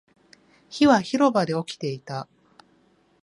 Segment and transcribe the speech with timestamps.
[0.67, 2.27] 火は広場で起きていた